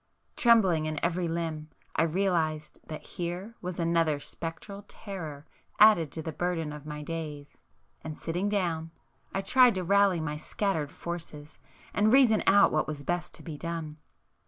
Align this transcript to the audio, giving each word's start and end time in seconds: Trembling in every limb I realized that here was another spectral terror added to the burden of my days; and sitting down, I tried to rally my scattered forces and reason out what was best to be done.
Trembling 0.35 0.87
in 0.87 0.99
every 1.05 1.27
limb 1.27 1.69
I 1.95 2.01
realized 2.01 2.79
that 2.87 3.03
here 3.05 3.53
was 3.61 3.77
another 3.77 4.19
spectral 4.19 4.81
terror 4.87 5.45
added 5.79 6.11
to 6.13 6.23
the 6.23 6.31
burden 6.31 6.73
of 6.73 6.87
my 6.87 7.03
days; 7.03 7.59
and 8.03 8.17
sitting 8.17 8.49
down, 8.49 8.89
I 9.31 9.41
tried 9.41 9.75
to 9.75 9.83
rally 9.83 10.19
my 10.19 10.37
scattered 10.37 10.91
forces 10.91 11.59
and 11.93 12.11
reason 12.11 12.41
out 12.47 12.71
what 12.71 12.87
was 12.87 13.03
best 13.03 13.35
to 13.35 13.43
be 13.43 13.59
done. 13.59 13.97